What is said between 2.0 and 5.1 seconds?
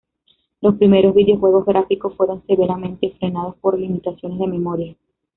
fueron severamente frenados por limitaciones de memoria.